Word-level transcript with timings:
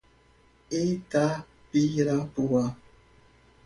Itapirapuã 0.81 2.63